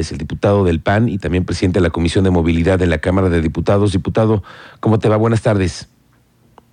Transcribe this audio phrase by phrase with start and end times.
[0.00, 2.98] es el diputado del PAN y también presidente de la Comisión de Movilidad de la
[2.98, 3.92] Cámara de Diputados.
[3.92, 4.42] Diputado,
[4.80, 5.16] ¿cómo te va?
[5.16, 5.88] Buenas tardes.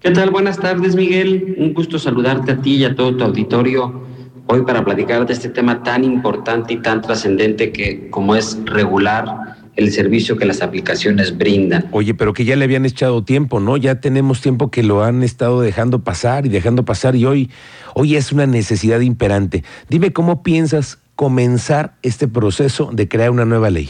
[0.02, 0.30] ¿Qué tal?
[0.30, 1.56] Buenas tardes, Miguel.
[1.58, 4.04] Un gusto saludarte a ti y a todo tu auditorio
[4.48, 9.56] hoy para platicar de este tema tan importante y tan trascendente que como es regular
[9.76, 11.88] el servicio que las aplicaciones brindan.
[11.92, 13.78] Oye, pero que ya le habían echado tiempo, ¿no?
[13.78, 17.52] Ya tenemos tiempo que lo han estado dejando pasar y dejando pasar y hoy,
[17.94, 19.64] hoy es una necesidad imperante.
[19.90, 23.90] Dime cómo piensas comenzar este proceso de crear una nueva ley?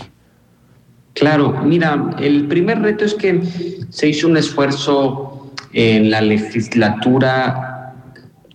[1.13, 3.41] Claro, mira, el primer reto es que
[3.89, 7.93] se hizo un esfuerzo en la legislatura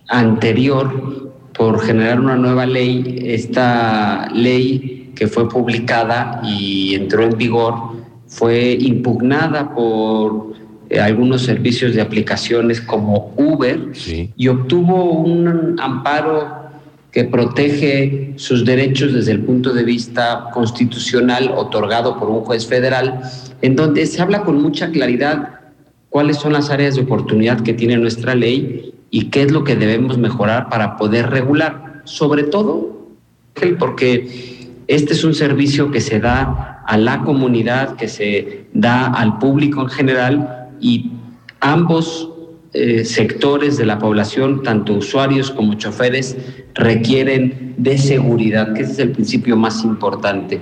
[0.07, 3.19] anterior por generar una nueva ley.
[3.25, 7.75] Esta ley que fue publicada y entró en vigor
[8.27, 10.53] fue impugnada por
[10.89, 13.91] eh, algunos servicios de aplicaciones como Uber
[14.35, 16.60] y obtuvo un amparo
[17.11, 23.21] que protege sus derechos desde el punto de vista constitucional otorgado por un juez federal,
[23.61, 25.59] en donde se habla con mucha claridad
[26.09, 29.75] cuáles son las áreas de oportunidad que tiene nuestra ley y qué es lo que
[29.75, 32.01] debemos mejorar para poder regular.
[32.05, 33.07] Sobre todo,
[33.77, 39.37] porque este es un servicio que se da a la comunidad, que se da al
[39.37, 41.11] público en general y
[41.59, 42.30] ambos
[42.73, 46.37] eh, sectores de la población, tanto usuarios como choferes,
[46.73, 50.61] requieren de seguridad, que ese es el principio más importante.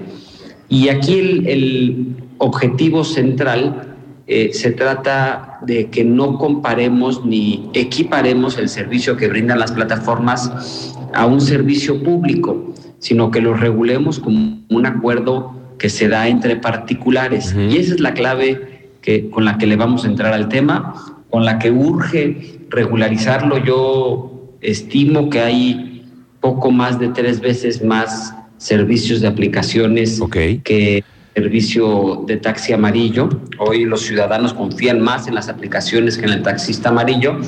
[0.70, 8.70] Y aquí el, objetivo central eh, se trata de que no comparemos ni equiparemos el
[8.70, 14.86] servicio que brindan las plataformas a un servicio público, sino que lo regulemos como un
[14.86, 17.54] acuerdo que se da entre particulares.
[17.54, 21.19] Y esa es la clave que, con la que le vamos a entrar al tema
[21.30, 23.63] con la que urge regularizarlo.
[23.63, 26.05] Yo estimo que hay
[26.39, 30.22] poco más de tres veces más servicios de aplicaciones
[30.63, 31.03] que
[31.35, 33.30] servicio de taxi amarillo.
[33.59, 37.39] Hoy los ciudadanos confían más en las aplicaciones que en el taxista amarillo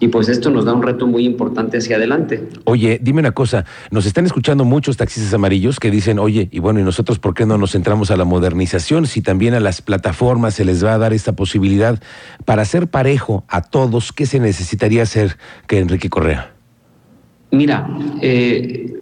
[0.00, 2.48] y pues esto nos da un reto muy importante hacia adelante.
[2.64, 6.80] Oye, dime una cosa, nos están escuchando muchos taxistas amarillos que dicen, oye, y bueno,
[6.80, 10.54] ¿y nosotros por qué no nos centramos a la modernización si también a las plataformas
[10.54, 12.00] se les va a dar esta posibilidad
[12.44, 14.12] para hacer parejo a todos?
[14.12, 15.36] ¿Qué se necesitaría hacer
[15.66, 16.52] que Enrique Correa?
[17.50, 17.88] Mira,
[18.20, 19.00] eh,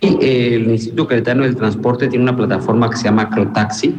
[0.00, 3.94] el Instituto Queretano del Transporte tiene una plataforma que se llama Crotaxi.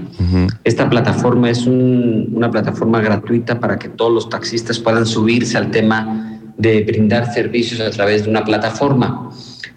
[0.64, 6.40] Esta plataforma es una plataforma gratuita para que todos los taxistas puedan subirse al tema
[6.58, 9.30] de brindar servicios a través de una plataforma.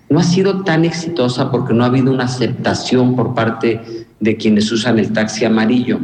[0.09, 3.81] No ha sido tan exitosa porque no ha habido una aceptación por parte
[4.21, 6.01] de quienes usan el taxi amarillo.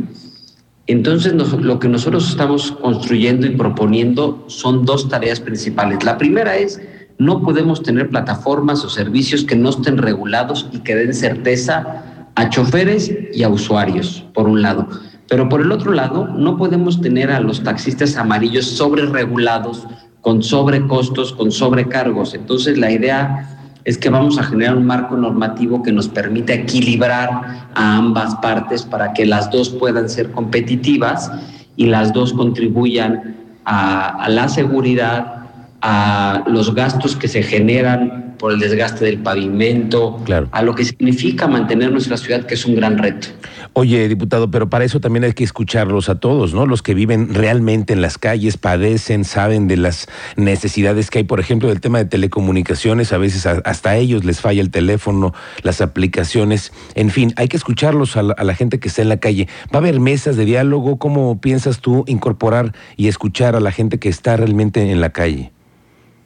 [0.87, 6.03] Entonces, lo que nosotros estamos construyendo y proponiendo son dos tareas principales.
[6.05, 6.81] La primera es
[7.21, 12.03] no podemos tener plataformas o servicios que no estén regulados y que den certeza
[12.35, 14.89] a choferes y a usuarios, por un lado.
[15.29, 19.87] Pero por el otro lado, no podemos tener a los taxistas amarillos sobre regulados,
[20.23, 22.33] con sobrecostos, con sobrecargos.
[22.33, 27.69] Entonces, la idea es que vamos a generar un marco normativo que nos permita equilibrar
[27.75, 31.31] a ambas partes para que las dos puedan ser competitivas
[31.77, 35.40] y las dos contribuyan a la seguridad
[35.83, 40.19] a los gastos que se generan por el desgaste del pavimento,
[40.51, 43.29] a lo que significa mantener nuestra ciudad, que es un gran reto.
[43.75, 46.65] Oye, diputado, pero para eso también hay que escucharlos a todos, ¿no?
[46.65, 51.39] Los que viven realmente en las calles, padecen, saben de las necesidades que hay, por
[51.39, 55.83] ejemplo, del tema de telecomunicaciones, a veces hasta a ellos les falla el teléfono, las
[55.83, 59.19] aplicaciones, en fin, hay que escucharlos a la, a la gente que está en la
[59.19, 59.49] calle.
[59.73, 60.99] ¿Va a haber mesas de diálogo?
[60.99, 65.53] ¿Cómo piensas tú incorporar y escuchar a la gente que está realmente en la calle?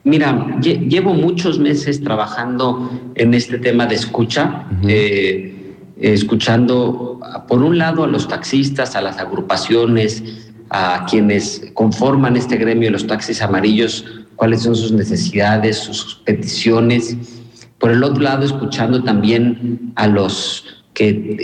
[0.05, 8.05] Mira, llevo muchos meses trabajando en este tema de escucha, eh, escuchando por un lado
[8.05, 10.23] a los taxistas, a las agrupaciones,
[10.69, 14.05] a quienes conforman este gremio de los taxis amarillos,
[14.37, 17.17] cuáles son sus necesidades, sus peticiones.
[17.79, 21.39] Por el otro lado, escuchando también a los que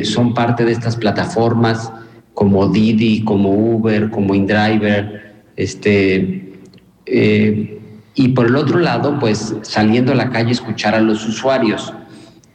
[0.00, 1.92] eh, son parte de estas plataformas
[2.34, 6.58] como Didi, como Uber, como InDriver, este,
[7.06, 7.80] eh,
[8.14, 11.92] y por el otro lado, pues saliendo a la calle escuchar a los usuarios.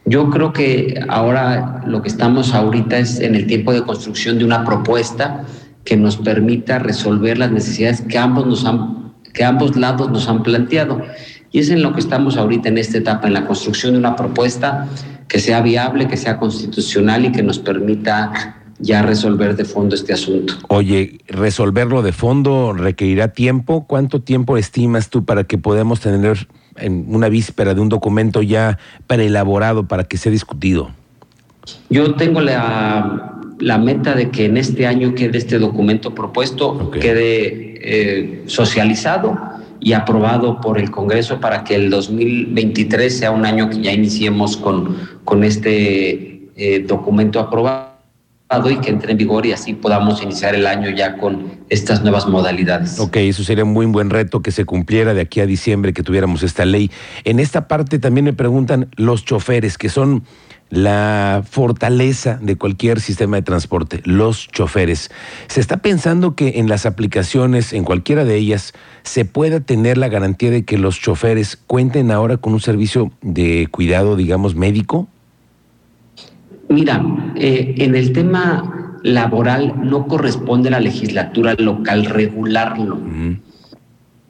[0.06, 4.46] Yo creo que ahora lo que estamos ahorita es en el tiempo de construcción de
[4.46, 5.44] una propuesta
[5.84, 10.44] que nos permita resolver las necesidades que ambos nos han, que ambos lados nos han
[10.44, 11.02] planteado.
[11.52, 14.16] Y es en lo que estamos ahorita en esta etapa, en la construcción de una
[14.16, 14.88] propuesta
[15.28, 20.14] que sea viable, que sea constitucional y que nos permita ya resolver de fondo este
[20.14, 20.56] asunto.
[20.70, 23.86] Oye, resolverlo de fondo requerirá tiempo.
[23.86, 26.48] ¿Cuánto tiempo estimas tú para que podamos tener
[26.78, 30.92] en una víspera de un documento ya preelaborado para que sea discutido?
[31.90, 38.44] Yo tengo la, meta de que en este año quede este documento propuesto, quede eh,
[38.48, 39.38] socializado
[39.81, 44.58] y aprobado por el Congreso para que el 2023 sea un año que ya iniciemos
[44.58, 47.89] con, con este eh, documento aprobado
[48.72, 52.28] y que entre en vigor y así podamos iniciar el año ya con estas nuevas
[52.28, 53.00] modalidades.
[53.00, 56.01] Ok, eso sería un muy buen reto que se cumpliera de aquí a diciembre que
[56.01, 56.90] tuviéramos esta ley.
[57.25, 60.24] En esta parte también me preguntan los choferes, que son
[60.72, 65.12] la fortaleza de cualquier sistema de transporte, los choferes.
[65.48, 68.74] Se está pensando que en las aplicaciones, en cualquiera de ellas,
[69.04, 73.68] se pueda tener la garantía de que los choferes cuenten ahora con un servicio de
[73.69, 75.07] cuidado, digamos, médico.
[76.69, 77.04] Mira,
[77.36, 83.00] eh, en el tema laboral no corresponde a la legislatura local regularlo.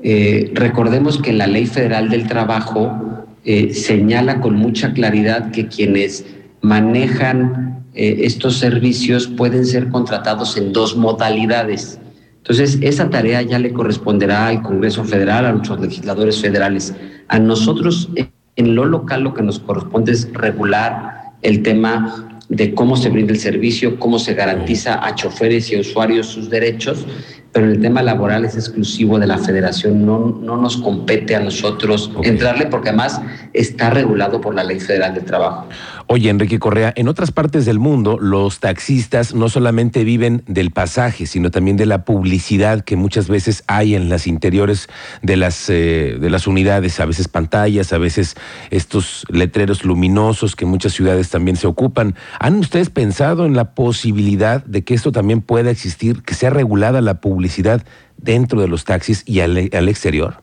[0.02, 6.26] Eh, recordemos que la Ley Federal del Trabajo eh, señala con mucha claridad que quienes
[6.62, 12.00] manejan estos servicios pueden ser contratados en dos modalidades.
[12.38, 16.96] Entonces, esa tarea ya le corresponderá al Congreso Federal, a nuestros legisladores federales.
[17.28, 18.10] A nosotros,
[18.56, 23.32] en lo local, lo que nos corresponde es regular el tema de cómo se brinda
[23.32, 27.06] el servicio, cómo se garantiza a choferes y a usuarios sus derechos,
[27.52, 32.12] pero el tema laboral es exclusivo de la federación, no, no nos compete a nosotros
[32.24, 33.22] entrarle porque además
[33.54, 35.68] está regulado por la Ley Federal del Trabajo.
[36.12, 41.28] Oye, Enrique Correa, en otras partes del mundo los taxistas no solamente viven del pasaje,
[41.28, 44.90] sino también de la publicidad que muchas veces hay en las interiores
[45.22, 48.36] de las, eh, de las unidades, a veces pantallas, a veces
[48.72, 52.16] estos letreros luminosos que muchas ciudades también se ocupan.
[52.40, 57.02] ¿Han ustedes pensado en la posibilidad de que esto también pueda existir, que sea regulada
[57.02, 57.86] la publicidad
[58.18, 60.42] dentro de los taxis y al, exterior?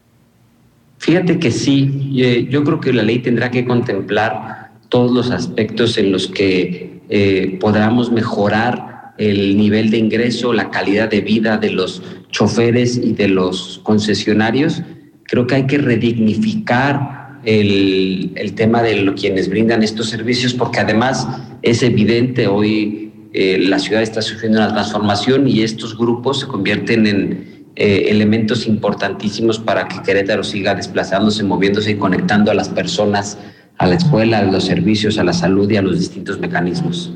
[0.99, 5.99] Fíjate que sí, eh, yo creo que la ley tendrá que contemplar todos los aspectos
[5.99, 11.71] en los que eh, podamos mejorar el nivel de ingreso, la calidad de vida de
[11.71, 14.83] los choferes y de los concesionarios.
[15.25, 21.27] Creo que hay que redignificar el, el tema de quienes brindan estos servicios, porque además
[21.63, 23.07] es evidente hoy
[23.39, 28.67] eh, la ciudad está sufriendo una transformación y estos grupos se convierten en eh, elementos
[28.67, 33.37] importantísimos para que Querétaro siga desplazándose, moviéndose y conectando a las personas
[33.79, 37.13] a la escuela, a los servicios, a la salud y a los distintos mecanismos.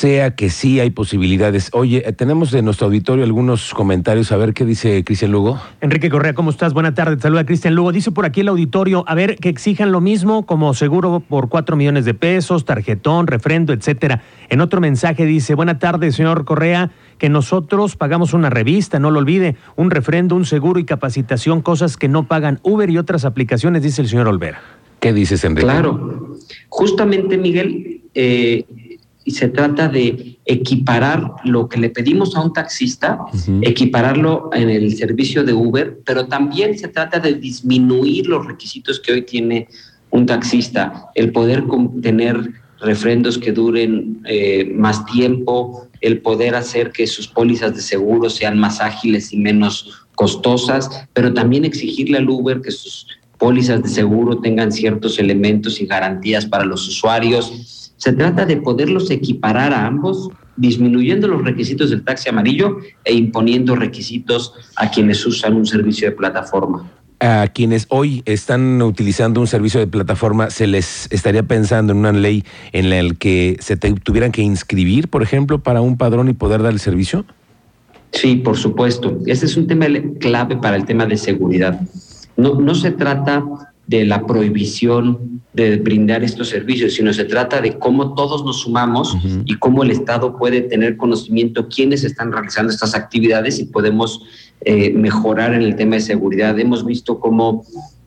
[0.00, 1.68] Sea que sí hay posibilidades.
[1.74, 4.32] Oye, eh, tenemos en nuestro auditorio algunos comentarios.
[4.32, 5.60] A ver qué dice Cristian Lugo.
[5.82, 6.72] Enrique Correa, ¿cómo estás?
[6.72, 7.20] Buenas tardes.
[7.20, 7.92] Saluda Cristian Lugo.
[7.92, 11.76] Dice por aquí el auditorio, a ver, que exijan lo mismo como seguro por cuatro
[11.76, 14.22] millones de pesos, tarjetón, refrendo, etcétera.
[14.48, 19.18] En otro mensaje dice, buena tarde, señor Correa, que nosotros pagamos una revista, no lo
[19.18, 23.82] olvide, un refrendo, un seguro y capacitación, cosas que no pagan Uber y otras aplicaciones,
[23.82, 24.79] dice el señor Olvera.
[25.00, 25.64] ¿Qué dices, Enrique?
[25.64, 26.36] Claro,
[26.68, 28.64] justamente, Miguel, eh,
[29.26, 33.18] se trata de equiparar lo que le pedimos a un taxista,
[33.62, 39.12] equipararlo en el servicio de Uber, pero también se trata de disminuir los requisitos que
[39.12, 39.68] hoy tiene
[40.10, 41.64] un taxista, el poder
[42.02, 42.50] tener
[42.80, 48.58] refrendos que duren eh, más tiempo, el poder hacer que sus pólizas de seguro sean
[48.58, 53.06] más ágiles y menos costosas, pero también exigirle al Uber que sus
[53.40, 57.92] pólizas de seguro tengan ciertos elementos y garantías para los usuarios.
[57.96, 63.74] Se trata de poderlos equiparar a ambos, disminuyendo los requisitos del taxi amarillo e imponiendo
[63.74, 66.88] requisitos a quienes usan un servicio de plataforma.
[67.18, 72.12] A quienes hoy están utilizando un servicio de plataforma, ¿se les estaría pensando en una
[72.12, 76.62] ley en la que se tuvieran que inscribir, por ejemplo, para un padrón y poder
[76.62, 77.24] dar el servicio?
[78.12, 79.18] Sí, por supuesto.
[79.26, 79.86] Ese es un tema
[80.18, 81.80] clave para el tema de seguridad.
[82.40, 83.44] No, se trata
[83.86, 89.16] de la prohibición de brindar estos servicios, sino se trata de cómo todos nos sumamos
[89.44, 94.22] y cómo el Estado puede tener conocimiento quiénes están realizando estas actividades y podemos
[94.60, 96.58] eh, mejorar en el tema de seguridad.
[96.58, 97.64] Hemos visto cómo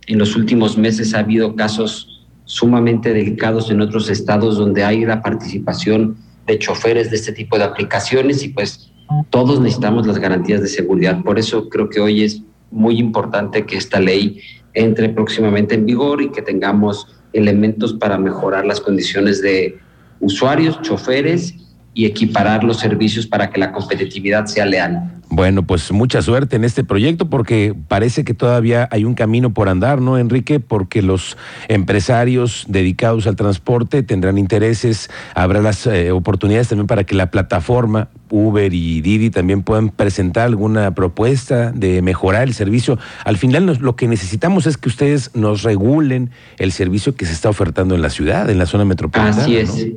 [0.07, 5.21] en los últimos meses ha habido casos sumamente delicados en otros estados donde hay la
[5.21, 8.91] participación de choferes de este tipo de aplicaciones y pues
[9.29, 11.23] todos necesitamos las garantías de seguridad.
[11.23, 12.41] Por eso creo que hoy es
[12.73, 14.41] muy importante que esta ley
[14.73, 19.77] entre próximamente en vigor y que tengamos elementos para mejorar las condiciones de
[20.19, 21.55] usuarios, choferes
[21.93, 25.11] y equiparar los servicios para que la competitividad sea leal.
[25.29, 29.67] Bueno, pues mucha suerte en este proyecto porque parece que todavía hay un camino por
[29.67, 30.59] andar, ¿no, Enrique?
[30.59, 31.37] Porque los
[31.69, 38.09] empresarios dedicados al transporte tendrán intereses, habrá las eh, oportunidades también para que la plataforma
[38.33, 42.97] Uber y Didi también puedan presentar alguna propuesta de mejorar el servicio.
[43.25, 47.49] Al final lo que necesitamos es que ustedes nos regulen el servicio que se está
[47.49, 49.43] ofertando en la ciudad, en la zona metropolitana.
[49.43, 49.87] Así es.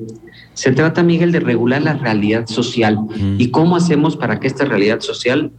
[0.52, 2.98] Se trata, Miguel, de regular la realidad social.
[3.38, 5.50] ¿Y cómo hacemos para que esta realidad social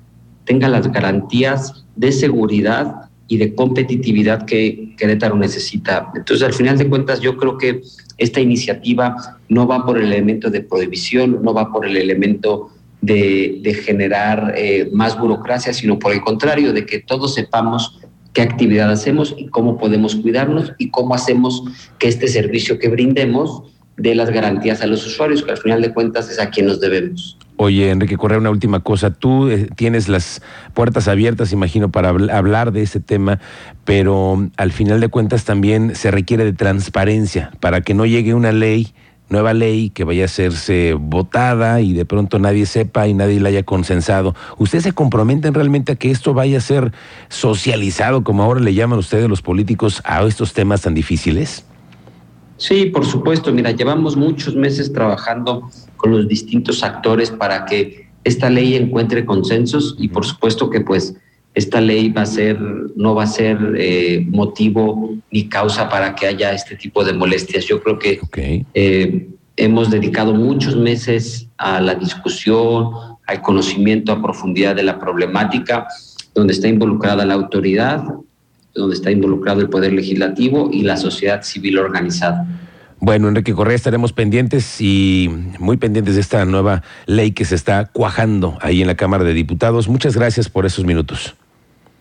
[0.46, 6.12] tenga las garantías de seguridad y de competitividad que Querétaro necesita?
[6.16, 7.82] Entonces, al final de cuentas, yo creo que
[8.18, 12.72] esta iniciativa no va por el elemento de prohibición, no va por el elemento
[13.02, 18.00] de, generar eh, más burocracia, sino por el contrario, de que todos sepamos
[18.34, 21.64] qué actividad hacemos y cómo podemos cuidarnos y cómo hacemos
[22.00, 23.64] que este servicio que brindemos
[23.98, 26.80] dé las garantías a los usuarios, que al final de cuentas es a quien nos
[26.80, 27.37] debemos.
[27.60, 29.12] Oye, Enrique Correa, una última cosa.
[29.12, 30.44] Tú eh, tienes las
[30.76, 33.40] puertas abiertas, imagino, para hablar de ese tema,
[33.84, 38.52] pero al final de cuentas también se requiere de transparencia para que no llegue una
[38.52, 38.94] ley
[39.30, 43.50] nueva ley que vaya a hacerse votada y de pronto nadie sepa y nadie la
[43.50, 44.36] haya consensado.
[44.58, 46.94] ¿Ustedes se comprometen realmente a que esto vaya a ser
[47.30, 51.66] socializado, como ahora le llaman ustedes los políticos, a estos temas tan difíciles?
[52.58, 53.52] Sí, por supuesto.
[53.52, 59.96] Mira, llevamos muchos meses trabajando con los distintos actores para que esta ley encuentre consensos
[59.98, 61.16] y por supuesto que pues
[61.54, 62.60] esta ley va a ser,
[62.96, 67.66] no va a ser eh, motivo ni causa para que haya este tipo de molestias.
[67.66, 68.22] Yo creo que
[68.76, 72.92] eh, hemos dedicado muchos meses a la discusión,
[73.26, 75.88] al conocimiento a profundidad de la problemática,
[76.36, 78.04] donde está involucrada la autoridad,
[78.76, 82.46] donde está involucrado el Poder Legislativo y la sociedad civil organizada.
[83.00, 87.86] Bueno, Enrique Correa, estaremos pendientes y muy pendientes de esta nueva ley que se está
[87.86, 89.88] cuajando ahí en la Cámara de Diputados.
[89.88, 91.36] Muchas gracias por esos minutos.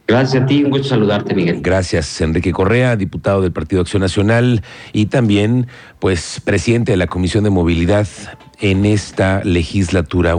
[0.08, 1.60] Gracias a ti, un gusto saludarte, Miguel.
[1.60, 4.62] Gracias, Enrique Correa, diputado del Partido Acción Nacional
[4.92, 5.66] y también,
[5.98, 8.06] pues, presidente de la Comisión de Movilidad
[8.60, 10.34] en esta legislatura.